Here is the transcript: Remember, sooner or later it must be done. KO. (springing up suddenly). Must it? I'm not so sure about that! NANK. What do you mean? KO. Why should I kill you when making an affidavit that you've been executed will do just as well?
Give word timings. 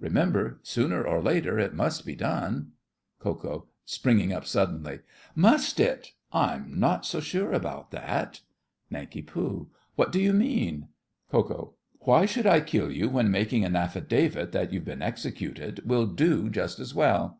Remember, 0.00 0.60
sooner 0.62 1.06
or 1.06 1.20
later 1.20 1.58
it 1.58 1.74
must 1.74 2.06
be 2.06 2.14
done. 2.14 2.72
KO. 3.18 3.66
(springing 3.84 4.32
up 4.32 4.46
suddenly). 4.46 5.00
Must 5.34 5.78
it? 5.78 6.12
I'm 6.32 6.80
not 6.80 7.04
so 7.04 7.20
sure 7.20 7.52
about 7.52 7.90
that! 7.90 8.40
NANK. 8.90 9.28
What 9.94 10.10
do 10.10 10.22
you 10.22 10.32
mean? 10.32 10.88
KO. 11.30 11.74
Why 11.98 12.24
should 12.24 12.46
I 12.46 12.60
kill 12.60 12.90
you 12.90 13.10
when 13.10 13.30
making 13.30 13.62
an 13.66 13.76
affidavit 13.76 14.52
that 14.52 14.72
you've 14.72 14.86
been 14.86 15.02
executed 15.02 15.86
will 15.86 16.06
do 16.06 16.48
just 16.48 16.78
as 16.80 16.94
well? 16.94 17.38